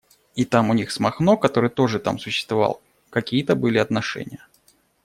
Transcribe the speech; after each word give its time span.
И 0.33 0.45
там 0.45 0.71
у 0.71 0.73
них 0.73 0.89
с 0.89 0.99
Махно, 0.99 1.37
который 1.37 1.69
тоже 1.69 1.99
там 1.99 2.17
существовал, 2.17 2.81
какие-то 3.11 3.55
были 3.55 3.77
отношения. 3.77 4.47